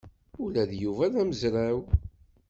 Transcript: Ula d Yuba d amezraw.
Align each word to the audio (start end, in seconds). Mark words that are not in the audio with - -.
Ula 0.43 0.63
d 0.69 0.71
Yuba 0.81 1.05
d 1.13 1.15
amezraw. 1.21 1.77